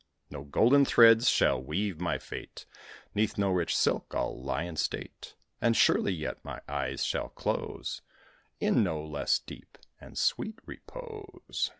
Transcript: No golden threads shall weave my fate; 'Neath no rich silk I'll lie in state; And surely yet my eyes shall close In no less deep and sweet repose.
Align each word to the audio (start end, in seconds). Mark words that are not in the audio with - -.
No 0.31 0.41
golden 0.45 0.83
threads 0.83 1.29
shall 1.29 1.61
weave 1.61 2.01
my 2.01 2.17
fate; 2.17 2.65
'Neath 3.13 3.37
no 3.37 3.51
rich 3.51 3.77
silk 3.77 4.15
I'll 4.17 4.35
lie 4.43 4.63
in 4.63 4.75
state; 4.75 5.35
And 5.61 5.77
surely 5.77 6.11
yet 6.11 6.43
my 6.43 6.59
eyes 6.67 7.05
shall 7.05 7.29
close 7.29 8.01
In 8.59 8.83
no 8.83 9.05
less 9.05 9.37
deep 9.37 9.77
and 9.99 10.17
sweet 10.17 10.57
repose. 10.65 11.69